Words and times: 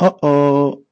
Uh-oh. 0.00 0.84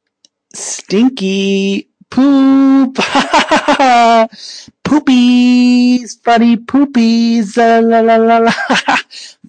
Stinky 0.54 1.90
poop. 2.10 2.96
Poopies. 4.84 6.18
Funny 6.24 6.56
poopies. 6.58 7.56
La 7.56 7.80
la 8.00 8.16
la 8.16 8.38
la. 8.38 8.52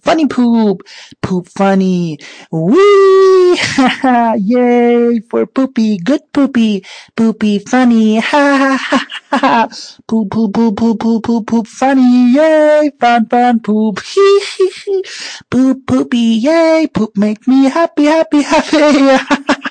Funny 0.03 0.27
poop. 0.27 0.83
Poop 1.21 1.47
funny. 1.49 2.19
Wee. 2.51 3.57
Yay 4.37 5.21
for 5.29 5.45
poopy. 5.47 5.97
Good 5.99 6.21
poopy. 6.33 6.85
Poopy 7.15 7.59
funny. 7.59 8.19
Ha 8.19 8.43
ha 8.61 8.77
ha 8.77 9.07
ha. 9.37 9.67
Poop 10.07 10.31
poop 10.31 10.53
poop 10.53 10.77
poop 10.77 10.99
poop 10.99 11.23
poop 11.23 11.47
poop 11.47 11.67
funny. 11.67 12.33
Yay. 12.33 12.91
Fun 12.99 13.27
fun 13.27 13.59
poop. 13.61 13.99
Hee 14.03 14.41
hee 14.57 14.71
hee. 14.85 15.03
Poop 15.49 15.87
poopy. 15.87 16.39
Yay. 16.43 16.87
Poop 16.93 17.17
make 17.17 17.47
me 17.47 17.65
happy 17.69 18.05
happy 18.05 18.41
happy. 18.43 18.79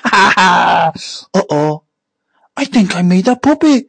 Uh-oh. 1.35 1.82
I 2.55 2.65
think 2.65 2.95
I 2.95 3.01
made 3.01 3.27
a 3.27 3.35
poopy. 3.35 3.87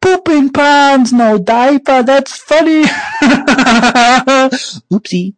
Pooping 0.00 0.50
pants, 0.52 1.12
no 1.12 1.38
diaper, 1.38 2.02
that's 2.02 2.36
funny. 2.36 2.84
Oopsie. 4.92 5.34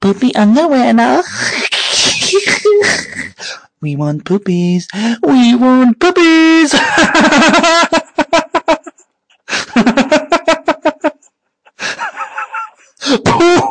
Poopy 0.00 0.34
underwear 0.34 0.92
now. 0.92 1.22
we 3.80 3.96
want 3.96 4.24
poopies. 4.24 4.86
We 5.22 5.54
want 5.56 5.98
poopies. 5.98 6.74
Poop. 13.24 13.63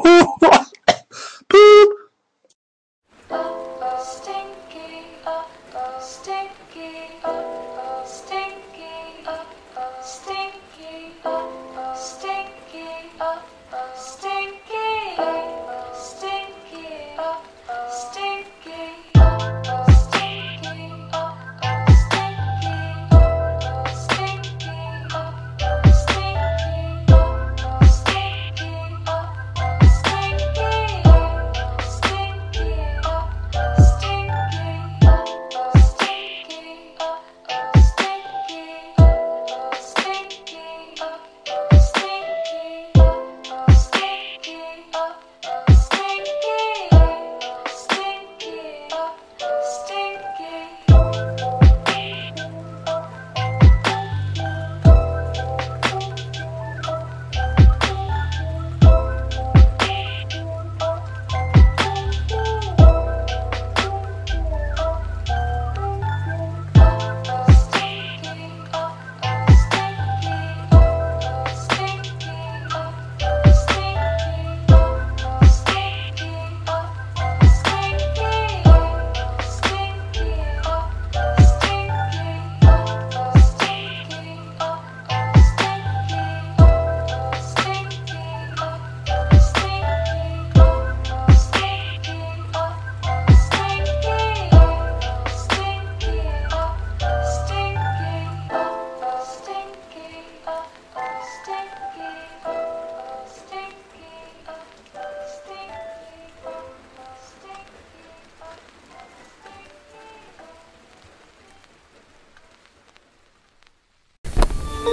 My 114.83 114.91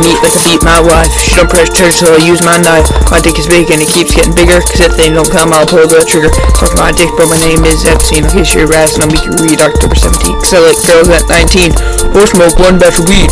meat 0.00 0.16
like 0.24 0.32
I 0.32 0.40
beat 0.48 0.64
my 0.64 0.80
wife. 0.80 1.12
She 1.20 1.36
don't 1.36 1.52
press 1.52 1.68
trigger, 1.68 1.92
so 1.92 2.08
I 2.16 2.24
use 2.24 2.40
my 2.40 2.56
knife. 2.56 2.88
My 3.12 3.20
dick 3.20 3.36
is 3.36 3.44
big 3.44 3.68
and 3.68 3.84
it 3.84 3.92
keeps 3.92 4.16
getting 4.16 4.32
bigger. 4.32 4.64
Cause 4.64 4.80
if 4.80 4.96
they 4.96 5.12
don't 5.12 5.28
come, 5.28 5.52
I'll 5.52 5.68
pull 5.68 5.84
the 5.84 6.00
trigger. 6.08 6.32
Talk 6.56 6.72
my 6.80 6.88
dick, 6.88 7.12
but 7.20 7.28
my 7.28 7.36
name 7.44 7.68
is 7.68 7.84
Epstein. 7.84 8.24
In 8.24 8.30
case 8.32 8.56
you're 8.56 8.72
ass 8.72 8.96
and 8.96 9.04
I'll 9.04 9.12
make 9.12 9.28
you 9.28 9.36
read 9.44 9.60
October 9.60 9.92
17th. 9.92 10.40
Cause 10.40 10.56
I 10.56 10.72
like 10.72 10.80
girls 10.88 11.12
at 11.12 11.28
19. 11.28 12.16
Or 12.16 12.24
smoke 12.24 12.56
one 12.56 12.80
batch 12.80 12.96
of 12.96 13.12
weed. 13.12 13.28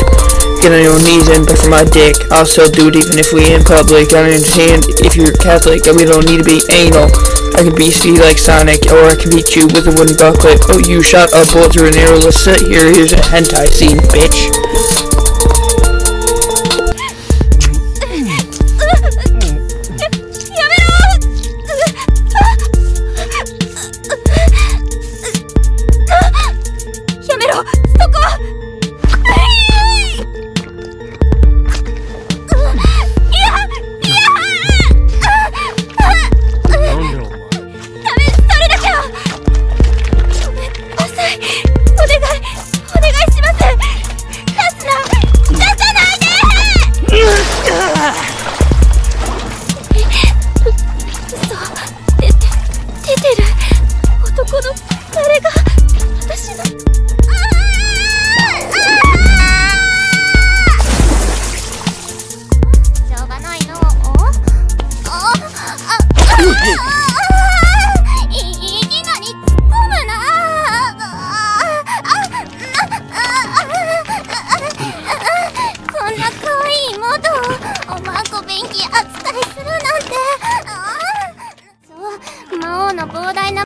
Get 0.61 0.73
on 0.73 0.83
your 0.83 0.99
knees 1.03 1.29
and 1.29 1.47
beg 1.47 1.59
for 1.59 1.71
my 1.71 1.85
dick. 1.85 2.17
I'll 2.33 2.47
still 2.47 2.71
do 2.71 2.89
it 2.89 2.97
even 2.97 3.19
if 3.19 3.33
we 3.33 3.53
in 3.53 3.63
public. 3.63 4.13
I 4.13 4.27
understand 4.27 4.89
if 5.05 5.15
you're 5.15 5.33
Catholic 5.39 5.85
that 5.85 5.95
we 5.95 6.05
don't 6.05 6.27
need 6.27 6.43
to 6.43 6.49
be 6.49 6.61
anal. 6.73 7.07
I 7.57 7.65
can 7.65 7.73
be 7.73 7.89
you 7.89 8.21
like 8.21 8.37
Sonic, 8.37 8.85
or 8.93 9.09
I 9.09 9.17
can 9.17 9.33
beat 9.33 9.57
you 9.57 9.65
with 9.73 9.89
a 9.89 9.95
wooden 9.95 10.17
bucklet. 10.17 10.61
Oh, 10.69 10.83
you 10.83 11.01
shot 11.01 11.33
a 11.33 11.47
bullet 11.53 11.73
through 11.73 11.89
an 11.89 11.97
arrow. 11.97 12.19
Let's 12.19 12.43
sit 12.43 12.67
here. 12.67 12.85
Here's 12.93 13.15
a 13.15 13.23
hentai 13.33 13.71
scene, 13.73 13.97
bitch. 14.13 14.66